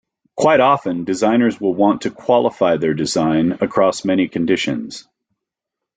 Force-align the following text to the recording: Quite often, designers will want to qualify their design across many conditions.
Quite 0.35 0.61
often, 0.61 1.03
designers 1.03 1.61
will 1.61 1.75
want 1.75 2.01
to 2.01 2.09
qualify 2.09 2.77
their 2.77 2.95
design 2.95 3.59
across 3.61 4.03
many 4.03 4.27
conditions. 4.29 5.07